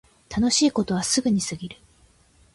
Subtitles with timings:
[0.35, 1.77] 楽しいことはすぐに過ぎる